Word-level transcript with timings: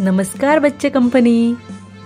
नमस्कार 0.00 0.58
बच्चे 0.58 0.88
कंपनी. 0.88 1.54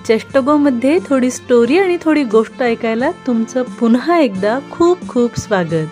चष्टगोमध्ये 0.08 0.98
थोडी 1.06 1.30
स्टोरी 1.30 1.78
आणि 1.78 1.96
थोडी 2.02 2.24
गोष्ट 2.24 2.62
ऐकायला 2.62 3.10
तुमचं 3.26 3.62
पुन्हा 3.62 4.18
एकदा 4.18 4.58
खूप 4.70 5.08
खूप 5.08 5.38
स्वागत. 5.38 5.86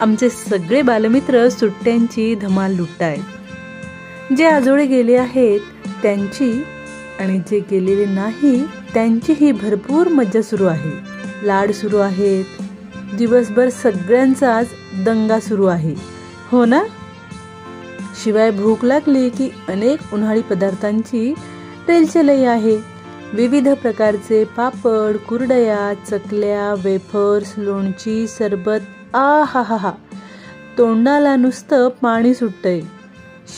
आमचे 0.00 0.28
सगळे 0.28 0.82
बालमित्र 0.82 1.48
सुट्ट्यांची 1.48 2.34
धमाल 2.34 2.74
लुटतायत 2.74 4.34
जे 4.34 4.46
आजोळे 4.46 4.86
गेले 4.86 5.16
आहेत 5.16 5.60
त्यांची 6.02 6.62
आणि 7.20 7.38
जे 7.38 7.60
गेलेले 7.70 8.06
नाही 8.06 8.64
त्यांचीही 8.94 9.52
भरपूर 9.52 10.08
मज्जा 10.08 10.42
सुरू 10.42 10.64
आहे. 10.64 10.92
लाड 11.46 11.72
सुरू 11.72 11.96
आहेत. 11.96 12.44
दिवसभर 13.18 13.68
सगळ्यांचाच 13.68 14.68
दंगा 15.04 15.40
सुरू 15.40 15.66
आहे. 15.66 15.94
हो 16.50 16.64
ना? 16.64 16.82
शिवाय 18.24 18.50
भूक 18.50 18.84
लागली 18.84 19.28
की 19.30 19.50
अनेक 19.68 19.98
उन्हाळी 20.12 20.42
पदार्थांची 20.42 21.34
रेलचेलई 21.88 22.44
आहे. 22.44 22.76
विविध 23.32 23.68
प्रकारचे 23.68 24.44
पापड 24.44 25.16
कुरडया 25.16 25.92
चकल्या 26.06 26.74
वेफर्स 26.84 27.54
लोणची 27.56 28.26
सरबत 28.26 29.14
आ 29.14 29.42
हा 29.46 29.62
हा 29.62 29.76
हा 29.76 29.92
तोंडाला 30.78 31.36
नुसतं 31.36 31.88
पाणी 31.88 32.34
सुटतंय. 32.34 32.80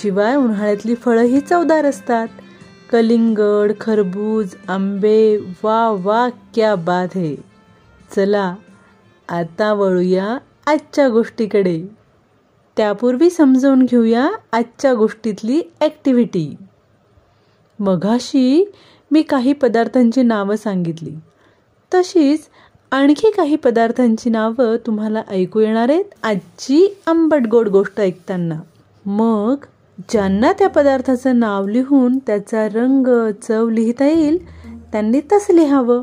शिवाय 0.02 0.36
उन्हाळ्यातली 0.36 0.95
फळंही 0.95 1.41
चवदार 1.41 1.84
असतात. 1.84 2.28
कलिंगड 2.92 3.72
खरबूज 3.80 4.55
आंबे 4.69 5.36
वा 5.62 5.91
वा 6.00 6.28
क्या 6.55 6.74
बात 6.74 7.08
है. 7.14 7.34
चला 8.16 8.55
आता 9.28 9.72
वळूया 9.72 10.39
आजच्या 10.67 11.08
गोष्टीकडे. 11.08 12.00
त्यापूर्वी 12.81 13.31
समजावून 13.31 13.83
घेऊया 13.83 14.31
आजच्या 14.53 14.95
गोष्टीतली 14.95 15.62
ॲक्टिव्हिटी 15.81 16.56
मघाशी 17.81 18.73
मी 19.11 19.23
काही 19.23 19.53
पदार्थांची 19.53 20.23
नावं 20.23 20.56
सांगितली. 20.56 21.11
तशीच 21.95 22.41
आणखी 22.91 23.31
काही 23.31 23.56
पदार्थांची 23.56 24.31
नावं 24.31 24.77
तुम्हाला 24.86 25.23
ऐकू 25.28 25.61
येणार 25.61 25.89
आहेत 25.89 26.05
आजची 26.23 26.97
आंबट 27.06 27.47
गोड 27.51 27.69
गोष्ट 27.69 28.01
ऐकताना. 28.01 28.61
मग 29.06 29.56
ज्यांना 30.08 30.53
त्या 30.53 30.69
पदार्थाचं 30.69 31.39
नाव 31.39 31.67
लिहून 31.67 32.19
त्याचा 32.19 32.69
रंग 32.69 33.31
चव 33.42 33.69
लिहिता 33.69 34.06
येईल 34.06 34.67
त्यांनी 34.92 35.20
तसं 35.33 35.55
लिहावं. 35.55 36.03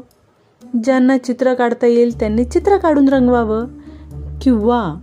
ज्यांना 0.84 1.18
चित्र 1.18 1.54
काढता 1.54 1.88
येईल 1.88 2.20
त्यांनी 2.20 2.44
चित्र 2.44 2.78
काढून 2.78 3.10
रंगवावं. 3.10 3.68
किंवा 4.42 4.96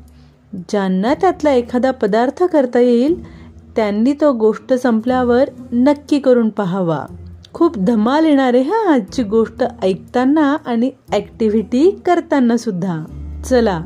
ज्यांना 0.69 1.15
त्यातला 1.15 1.53
एखादा 1.53 1.91
पदार्थ 1.91 2.45
करता 2.45 2.79
येईल 2.79 3.45
त्यांनी 3.77 4.13
तो 4.13 4.33
गोष्ट 4.33 4.73
संपल्यावर 4.73 5.51
नक्की 5.73 6.19
करून 6.19 6.49
पाहावा. 6.49 7.07
खूप 7.53 7.79
धमाल 7.79 8.25
येणारे 8.25 8.61
हा 8.61 8.93
आजची 8.93 9.23
गोष्ट 9.23 9.65
ऐकताना 9.83 10.57
आणि 10.67 10.91
ॲक्टिव्हिटी 11.13 11.91
करताना 11.91 12.57
सुद्धा. 12.57 13.05
चला 13.45 13.81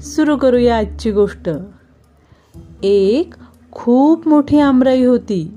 सुरू 0.00 0.36
करूया 0.36 0.76
आजची 0.76 1.10
गोष्ट. 1.10 1.50
एक 2.82 3.34
खूप 3.72 4.28
मोठी 4.28 4.58
आमराई 4.58 5.04
होती. 5.04 5.54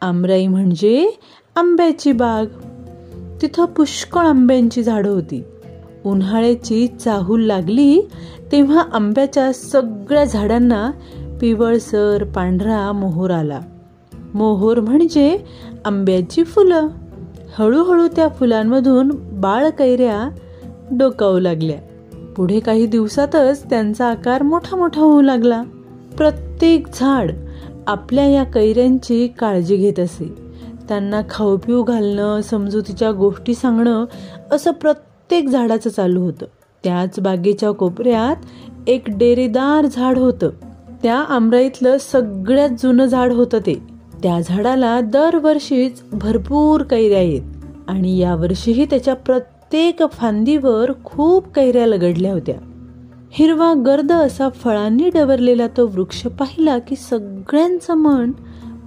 आमराई 0.00 0.46
म्हणजे 0.46 1.18
आंब्याची 1.56 2.12
बाग. 2.12 2.46
तिथं 3.42 3.64
पुष्कळ 3.64 4.26
आंब्यांची 4.26 4.82
झाडं 4.82 5.10
होती. 5.10 5.44
उन्हाळ्याची 6.08 6.86
चाहूल 6.86 7.44
लागली 7.44 8.08
तेव्हा 8.52 8.84
आंब्याच्या 8.92 9.52
सगळ्या 9.52 10.24
झाडांना 10.24 10.90
पिवळसर 11.40 12.24
पांढरा 12.24 12.92
मोहोर 12.92 13.30
आला. 13.30 13.60
मोहोर 14.34 14.80
म्हणजे 14.80 15.38
आंब्याची 15.84 16.44
फुलं. 16.44 16.88
हळूहळू 17.58 18.08
त्या 18.16 18.28
फुलांमधून 18.28 19.12
बाळ 19.32 19.68
कैऱ्या 19.68 20.28
डोकावू 20.90 21.38
लागल्या. 21.38 21.78
पुढे 22.36 22.60
काही 22.60 22.86
दिवसातच 22.86 23.70
त्यांचा 23.70 24.10
आकार 24.10 24.42
मोठा 24.42 24.76
मोठा 24.76 25.00
होऊ 25.00 25.22
लागला. 25.22 25.62
प्रत्येक 26.16 26.86
झाड 26.94 27.30
आपल्या 27.86 28.26
या 28.26 28.44
कैऱ्यांची 28.44 29.28
काळजी 29.28 29.76
घेत 29.76 30.00
असे. 30.00 30.34
त्यांना 30.88 31.20
खाऊ 31.30 31.56
पिऊ 31.56 31.82
घालणं 31.82 32.40
समजुतीच्या 32.40 33.12
गोष्टी 33.12 33.54
सांगणं 33.54 34.04
असं 34.50 34.70
प्रत्येक 34.70 35.07
प्रत्येक 35.28 35.48
झाडाचं 35.48 35.90
चालू 35.90 36.20
होतं. 36.20 36.46
त्याच 36.84 37.20
बागेच्या 37.20 37.70
कोपऱ्यात 37.70 38.36
एक 38.86 39.02
डेरेदार 39.08 39.86
झाड 39.86 40.18
होतं. 40.18 40.50
त्या 41.02 41.16
आमराईतलं 41.16 41.96
सगळ्यात 41.98 42.68
जुनं 42.82 43.04
झाड 43.04 43.32
होतं 43.32 43.58
ते. 43.58 43.74
त्या 44.22 44.40
झाडाला 44.40 45.00
दरवर्षीच 45.00 46.02
भरपूर 46.12 46.82
कैऱ्या 46.82 47.20
येत. 47.20 47.42
आणि 47.88 48.18
यावर्षीही 48.18 48.84
त्याच्या 48.84 49.14
प्रत्येक 49.14 50.02
फांदीवर 50.12 50.90
खूप 51.04 51.54
कैऱ्या 51.54 51.86
लगडल्या 51.86 52.32
होत्या. 52.32 52.56
हिरवा 53.30 53.74
गर्द 53.86 54.12
असा 54.12 54.48
फळांनी 54.48 55.10
डवरलेला 55.14 55.66
तो 55.66 55.86
वृक्ष 55.86 56.26
पाहिला 56.26 56.78
की 56.78 56.96
सगळ्यांचं 56.96 57.94
मन 57.94 58.30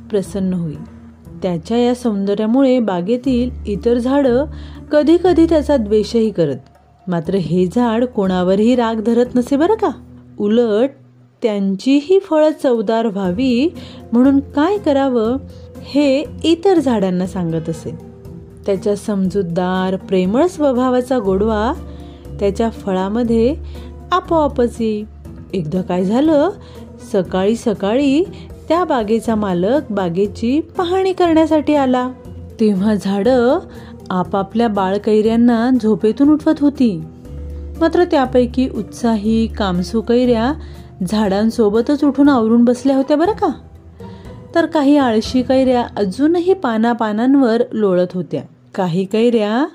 प्रसन्न 0.10 0.54
होईल. 0.54 1.01
त्याच्या 1.44 1.78
या 1.78 1.96
सौंदर्यामुळे 1.96 2.80
बागेतील 2.80 3.50
इतर 3.68 3.98
झाडं 3.98 4.46
कधी 4.92 5.18
कधी 5.24 5.46
त्याचा 5.46 5.78
द्वेषही 5.78 6.30
करत. 6.30 6.58
मात्र 7.08 7.36
हे 7.36 7.68
झाड 7.76 8.06
कोणावरही 8.06 8.76
राग 8.76 8.96
धरत 8.96 9.26
नसे 9.36 9.56
बरं 9.56 9.74
का? 9.74 9.90
उलट 10.40 10.90
त्यांचीही 11.44 12.20
फळं 12.20 12.50
चवदार 12.64 13.08
व्हावी 13.08 13.74
म्हणून 14.12 14.40
काय 14.40 14.78
करावं 14.78 15.38
हे 15.82 16.24
इतर 16.44 16.80
झाडांना 16.80 17.28
सांगत 17.28 17.70
असे. 17.70 17.98
त्याच्या 18.66 18.96
समजूतदार 18.96 19.96
प्रेमळ 19.96 20.46
स्वभावाचा 20.46 21.20
गोडवा 21.20 21.74
त्याच्या 22.40 22.70
फळामध्ये 22.70 23.56
आपोआपच 24.12 24.76
येई 24.80 25.04
एकदा 25.54 25.82
काय 25.82 26.04
झालं? 26.04 26.50
सकाळी 27.12 27.56
सकाळी 27.56 28.24
त्या 28.72 28.84
बागेचा 28.84 29.36
मालक 29.36 29.82
बागेची 29.90 30.62
पाहणी 30.62 31.14
करण्यासाठी 31.14 31.76
आला. 31.76 32.12
तेव्हा 32.60 32.96
झाडं 32.96 33.60
आपापल्या 34.10 34.68
बाळकैऱ्यांना 34.68 35.70
झोपेतून 35.84 36.30
उठवत 36.30 36.54
होती. 36.62 37.02
मात्र 37.82 38.04
त्यापैकी 38.04 38.70
उत्साही 38.70 39.48
कामसू 39.48 40.02
कैऱ्या 40.02 40.54
झाडांसोबतच 41.10 42.04
उठून 42.04 42.30
आवरून 42.30 42.66
बसल्या 42.66 42.96
होत्या 42.96 43.18
बरं 43.18 43.32
का? 43.32 43.48
तर 44.56 44.66
काही 44.66 44.98
आळशी 44.98 45.42
कैऱ्या 45.42 45.88
अजूनही 45.98 46.54
पानापानांवर 46.54 47.62
लोळत 47.74 48.08
होत्या. 48.14 48.42
काही 48.76 49.06
कैऱ्या 49.06 49.66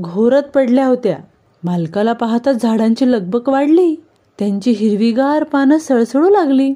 घोरत 0.00 0.42
पडल्या 0.42 0.86
होत्या. 0.86 1.16
मालकाला 1.64 2.12
पाहताच 2.12 2.62
झाडांची 2.62 3.12
लगबग 3.12 3.48
वाढली. 3.48 3.94
त्यांची 4.38 4.70
हिरवीगार 4.70 5.44
पानं 5.44 5.78
सळसळू 5.78 6.28
लागली. 6.28 6.72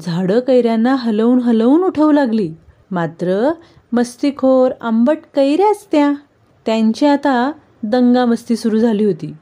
झाडं 0.00 0.40
कैऱ्यांना 0.40 0.94
हलवून 0.94 1.40
हलवून 1.40 1.82
उठवू 1.82 2.12
लागली. 2.12 2.52
मात्र 2.90 3.50
मस्तीखोर 3.92 4.70
आंबट 4.80 5.18
कैऱ्याच 5.34 5.86
त्या 5.92 6.12
त्यांची 6.66 7.06
आता 7.06 7.52
दंगामस्ती 7.82 8.56
सुरू 8.56 8.78
झाली 8.78 9.04
होती. 9.04 9.34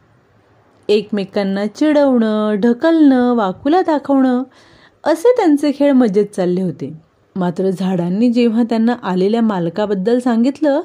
एकमेकांना 0.88 1.66
चिडवणं 1.66 2.54
ढकलणं 2.60 3.34
वाकुला 3.34 3.80
दाखवणं 3.82 4.42
असे 5.04 5.32
त्यांचे 5.36 5.72
खेळ 5.78 5.92
मजेत 5.92 6.26
चालले 6.26 6.62
होते. 6.62 6.92
मात्र 7.36 7.70
झाडांनी 7.70 8.32
जेव्हा 8.32 8.62
त्यांना 8.62 8.94
आलेल्या 9.02 9.42
मालकाबद्दल 9.42 10.18
सांगितलं 10.18 10.80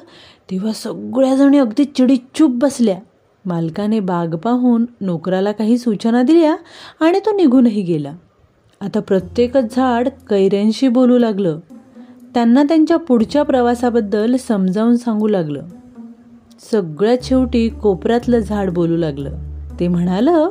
तेव्हा 0.50 0.72
सगळ्याजणी 0.72 1.58
अगदी 1.58 1.84
चिडीचूप 1.84 2.50
बसल्या. 2.50 2.98
मालकाने 3.44 4.00
बाग 4.00 4.34
पाहून 4.34 4.86
नोकराला 5.00 5.52
काही 5.52 5.78
सूचना 5.78 6.22
दिल्या 6.22 6.56
आणि 7.00 7.18
तो 7.18 7.36
निघूनही 7.36 7.82
गेला. 7.82 8.12
आता 8.80 9.00
प्रत्येकच 9.00 9.76
झाड 9.76 10.08
कैऱ्यांशी 10.30 10.88
बोलू 10.88 11.18
लागलं. 11.18 11.58
त्यांना 12.34 12.62
त्यांच्या 12.62 12.96
पुढच्या 12.96 13.42
प्रवासाबद्दल 13.42 14.36
समजावून 14.36 14.96
सांगू 14.96 15.28
लागलं. 15.28 15.62
सगळ्यात 16.72 17.18
शेवटी 17.22 17.68
कोपऱ्यातलं 17.68 18.38
झाड 18.38 18.70
बोलू 18.70 18.96
लागलं. 18.96 19.30
ते 19.80 19.88
म्हणालं 19.88 20.48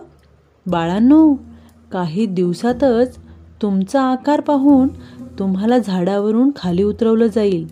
बाळांनो 0.65 1.33
काही 1.91 2.25
दिवसातच 2.25 3.17
तुमचा 3.61 4.01
आकार 4.01 4.41
पाहून 4.41 4.87
तुम्हाला 5.39 5.77
झाडावरून 5.77 6.51
खाली 6.55 6.83
उतरवलं 6.83 7.27
जाईल 7.27 7.67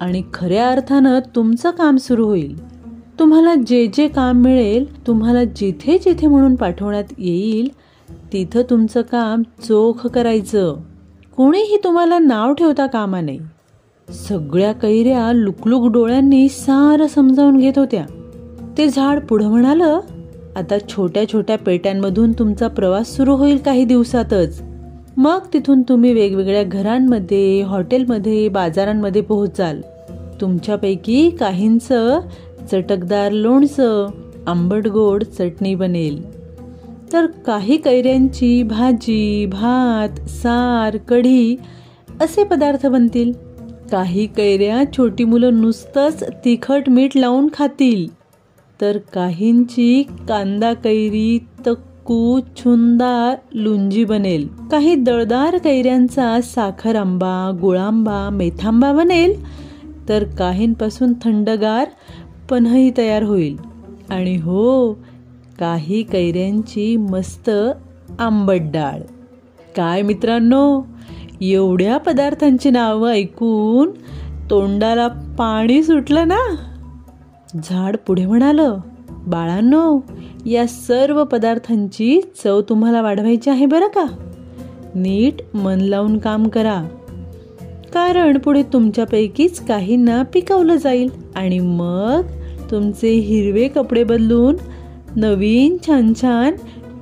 आणि 0.00 0.22
खऱ्या 0.34 0.68
अर्थानं 0.68 1.18
तुमचं 1.36 1.70
काम 1.70 1.96
सुरू 1.96 2.26
होईल. 2.26 2.78
तुम्हाला 3.18 3.54
जे 3.54 3.86
जे 3.86 4.08
काम 4.08 4.36
मिळेल 4.36 5.06
तुम्हाला 5.06 5.44
जिथे 5.44 5.98
जिथे 5.98 6.26
म्हणून 6.26 6.54
पाठवण्यात 6.54 7.12
येईल 7.18 7.68
तिथं 8.32 8.62
तुमचं 8.70 9.02
काम 9.02 9.42
चोख 9.42 10.06
करायचं. 10.06 10.76
कोणीही 11.36 11.76
तुम्हाला 11.84 12.18
नाव 12.18 12.52
ठेवता 12.52 12.86
कामा 12.86 13.20
नये. 13.20 13.38
सगळ्या 14.08 14.72
कैऱ्या 14.72 15.32
लुकलुक 15.32 15.92
डोळ्यांनी 15.92 16.48
सारं 16.48 17.06
समजावून 17.06 17.56
घेत 17.56 17.78
होत्या. 17.78 18.04
ते 18.78 18.88
झाड 18.88 19.20
पुढं 19.20 19.48
म्हणालं 19.48 20.00
आता 20.56 20.78
छोट्या 20.88 21.28
छोट्या 21.28 21.58
पेट्यांमधून 21.58 22.32
तुमचा 22.32 22.68
प्रवास 22.68 23.16
सुरू 23.16 23.36
होईल 23.36 23.58
काही 23.58 23.84
दिवसातच. 23.84 24.62
मग 25.16 25.38
तिथून 25.52 25.82
तुम्ही 25.82 26.12
वेगवेगळ्या 26.12 26.64
घरांमध्ये 26.64 27.62
हॉटेलमध्ये 27.62 28.48
बाजारांमध्ये 28.48 29.22
पोहोचाल. 29.22 29.80
तुमच्यापैकी 30.40 31.30
काहींचं 31.30 32.20
चटकदार 32.72 33.32
लोणचं 33.32 34.06
आंबट 34.46 34.88
गोड 34.88 35.24
चटणी 35.24 35.74
बनेल. 35.74 36.37
तर 37.12 37.26
काही 37.26 37.76
कैऱ्यांची 37.76 38.62
भाजी 38.62 39.46
भात 39.46 40.28
सार 40.28 40.96
कढी 40.96 41.56
असे 42.20 42.44
पदार्थ 42.44 42.86
बनतील. 42.86 43.32
काही 43.90 44.26
कैऱ्या 44.26 44.84
छोटी 44.96 45.24
मुलं 45.24 45.60
नुसतंच 45.60 46.24
तिखट 46.44 46.82
मीठ 46.88 47.16
लावून 47.16 47.48
खातील. 47.52 48.12
तर 48.80 48.98
काहींची 48.98 50.02
कांदा 50.28 50.72
कैरी 50.72 51.38
तक्कू 51.66 52.40
छुंदा 52.40 53.34
लुंजी 53.54 54.04
बनेल. 54.04 54.48
काही 54.70 54.94
दळदार 54.94 55.58
कैऱ्यांचा 55.58 56.40
साखर 56.40 56.96
आंबा 56.96 57.58
गुळांबा 57.60 58.30
मेथांबा 58.30 58.92
बनेल. 58.92 59.44
तर 60.08 60.24
काहींपासून 60.24 61.12
थंडगार 61.12 61.88
पन्हही 62.50 62.92
तयार 62.96 63.22
होईल. 63.22 63.56
आणि 64.10 64.36
हो 64.36 64.92
काही 65.58 66.02
कैऱ्यांची 66.02 66.96
मस्त 66.96 67.50
आंबट 68.18 68.60
डाळ. 68.60 69.00
काय 69.76 70.02
मित्रांनो 70.02 70.82
एवढ्या 71.40 71.98
पदार्थांची 71.98 72.70
नावं 72.70 73.10
ऐकून 73.10 73.90
तोंडाला 74.50 75.08
पाणी 75.08 75.82
सुटलं 75.82 76.28
ना? 76.28 76.54
झाड 77.64 77.96
पुढे 78.06 78.26
म्हणालं 78.26 78.78
बाळांनो 79.10 80.00
या 80.46 80.66
सर्व 80.66 81.24
पदार्थांची 81.24 82.20
चव 82.44 82.60
तुम्हाला 82.60 83.02
वाढवायची 83.02 83.50
आहे 83.50 83.66
बरं 83.66 83.86
का? 83.86 84.04
नीट 84.94 85.56
मन 85.56 85.80
लावून 85.80 86.18
काम 86.18 86.48
करा. 86.48 86.82
कारण 87.94 88.38
पुढे 88.38 88.62
तुमच्यापैकीच 88.62 89.60
काहींना 89.60 90.22
पिकवलं 90.22 90.76
जाईल 90.76 91.10
आणि 91.36 91.58
मग 91.58 92.22
तुमचे 92.70 93.10
हिरवे 93.10 93.68
कपडे 93.68 94.04
बदलून 94.04 94.56
नवीन 95.16 95.76
छान 95.86 96.12
छान 96.14 96.52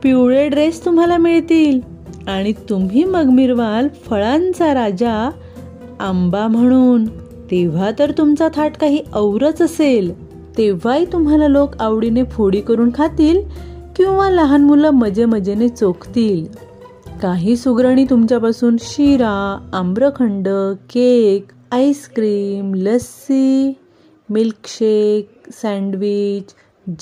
पिवळे 0.03 0.49
ड्रेस 0.49 0.85
तुम्हाला 0.85 1.17
मिळतील. 1.17 1.81
आणि 2.29 2.53
तुम्ही 2.53 3.05
मग 3.05 3.25
मिरवाल 3.25 3.89
फळांचा 3.89 4.75
राजा 4.75 5.31
आंबा 6.01 6.47
म्हणून. 6.47 7.05
तेव्हा 7.51 7.91
तर 7.99 8.11
तुमचा 8.11 8.49
थाट 8.55 8.77
काही 8.77 9.03
औरच 9.15 9.63
असेल. 9.63 10.27
तेव्हाही 10.59 11.05
तुम्हाला 11.05 11.49
लोक 11.49 11.71
आवडीने 11.81 12.25
फोडी 12.25 12.61
करून 12.61 12.91
खातील 12.95 13.41
किंवा 13.97 14.31
लहान 14.31 14.63
मुलं 14.63 14.91
मजे 14.91 15.25
मजेने 15.25 15.69
चोखतील. 15.69 16.47
काही 17.23 17.57
सुगरणी 17.57 18.05
तुमच्यापासून 18.05 18.77
शिरा 18.81 19.69
आम्रखंड 19.73 20.49
cake 20.91 21.53
ice cream 21.73 22.75
lassi 22.75 23.73
milkshake 24.31 25.31
sandwich 25.53 26.55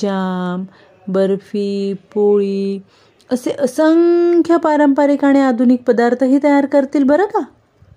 jam 0.02 0.64
barfi 1.08 1.94
पोळी 2.14 2.82
असे 3.32 3.56
असंख्य 3.58 4.56
पारंपरिक 4.56 5.24
आणि 5.24 5.40
आधुनिक 5.40 5.82
पदार्थही 5.86 6.38
तयार 6.42 6.66
करतील 6.66 7.04
बरं 7.04 7.24
का? 7.24 7.40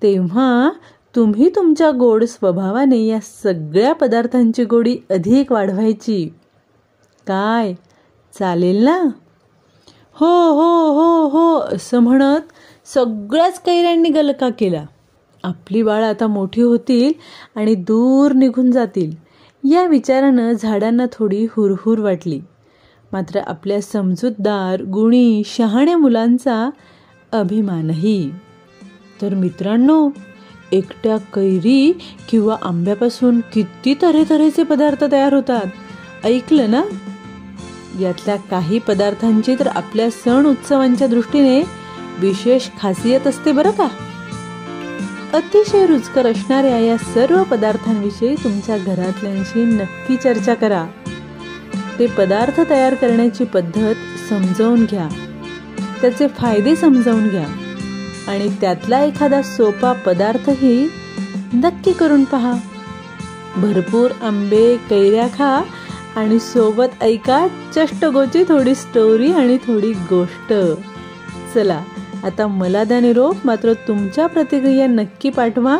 तेव्हा 0.04 0.72
तुम्ही 1.16 1.50
तुमच्या 1.56 1.92
गोड 1.92 2.24
स्वभावाने 2.24 2.98
या 2.98 3.20
सगळ्या 3.44 3.94
पदार्थांची 3.94 4.64
गोडी 4.64 4.98
अधिक 5.10 5.52
वाढवायची. 5.52 6.30
काय? 7.28 7.74
चालेल 8.40 8.84
ना? 8.84 8.98
हो 10.14 10.52
हो 10.52 10.92
हो 10.92 11.28
हो 11.28 11.60
असं 11.60 12.00
म्हणत 12.00 12.42
सगळ्याच 12.86 13.60
कैऱ्यांनी 13.60 14.10
गलका 14.10 14.50
केला. 14.50 14.86
आपली 15.44 15.84
बाळ 15.84 16.04
आता 16.04 16.28
मोठी 16.28 16.62
होतील 16.62 17.14
आणि 17.56 17.76
दूर 17.76 18.32
निघून 18.32 18.72
जातील. 18.72 19.12
या 19.70 19.84
विचारानं 19.84 20.52
झाडांना 20.52 21.06
थोडी 21.14 21.46
हुरहुर 21.50 22.00
वाटली. 22.00 22.42
मात्र 23.14 23.40
आपल्या 23.40 23.82
समजूतदार 23.82 24.84
गुणी 24.84 25.42
शहाण्या 25.46 25.98
मुलांचा 25.98 26.70
अभिमानही. 27.32 28.32
तर 29.22 29.34
मित्रांनो 29.34 30.10
एकट्या 30.72 31.18
कैरी 31.18 32.00
किंवा 32.30 32.56
आंब्यापासून 32.62 33.40
किती 33.54 33.96
तऱ्हेतऱ्हेचे 34.02 34.64
पदार्थ 34.64 35.04
तयार 35.12 35.34
होतात? 35.34 35.66
ऐकलं 36.26 36.72
ना? 36.72 36.84
यातल्या 38.02 38.36
काही 38.36 38.80
पदार्थांची 38.80 39.56
तर 39.60 39.68
आपल्या 39.68 40.10
सण 40.12 40.46
उत्सवांच्या 40.46 41.08
दृष्टीने 41.08 41.62
विशेष 42.20 42.70
खासियत 42.82 43.28
असते 43.28 43.52
बरं 43.52 43.72
का? 43.72 43.88
अतिशय 45.34 45.86
रुचकर 45.86 46.32
असणाऱ्या 46.32 46.80
या 46.80 46.98
सर्व 46.98 47.44
पदार्थांविषयी 47.44 48.36
तुमच्या 48.44 48.78
घरातल्यांशी 48.78 49.66
नक्की 49.66 50.16
चर्चा 50.16 50.54
करा. 50.54 50.88
ते 52.00 52.08
पदार्थ 52.08 52.62
तयार 52.70 52.94
करण्याची 52.94 53.44
पद्धत 53.44 53.96
समजावून 54.30 54.86
घ्या. 54.86 55.10
त्याचे 56.02 56.28
फायदे 56.28 56.76
समजावून 56.76 57.28
घ्या. 57.30 57.48
आणि 58.28 58.50
त्यातला 58.62 59.04
एखादा 59.04 59.42
सोपा 59.42 59.94
पदार्थही 59.94 60.90
नक्की 61.54 61.92
करून 61.92 62.24
पहा. 62.24 62.54
भरपूर 63.56 64.12
आंबे 64.22 64.78
कैऱ्या 64.90 65.28
खा 65.28 65.64
आणि 66.16 66.40
सोबत 66.40 67.04
ऐका 67.04 67.48
चष्टगोची 67.76 68.44
थोडी 68.44 68.76
स्टोरी 68.76 69.32
आणि 69.32 69.58
थोडी 69.58 69.94
गोष्ट. 69.94 70.54
चला 71.54 71.84
आता 72.24 72.48
मला 72.48 72.84
द्या 72.84 73.00
निरोप 73.00 73.36
मात्र 73.46 73.74
तुमच्या 73.74 74.28
प्रतिक्रिया 74.28 74.88
नक्की 74.88 75.30
पाठवा. 75.30 75.78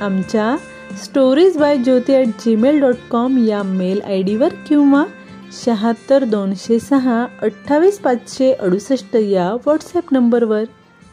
आमच्या 0.00 0.56
stories 1.04 1.58
by 1.58 1.76
Jyoti 1.76 2.14
at 2.14 2.26
Gmail 2.26 2.80
dot 2.80 2.94
com 3.10 3.38
या 3.38 3.62
मेल 3.62 4.00
आय 4.06 4.22
डीवर 4.22 4.48
किंवा 4.68 5.04
शहात्तर 5.52 6.24
दोनशे 6.24 6.78
सहा 6.78 7.26
अठ्ठावीस 7.42 7.98
पाचशे 7.98 8.52
अडुसष्ट 8.52 9.16
या 9.16 9.52
व्हॉट्सॲप 9.52 10.04
नंबरवर. 10.12 10.64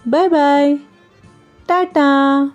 Bye 0.06 0.28
bye. 0.28 0.76
टाटा. 1.68 2.48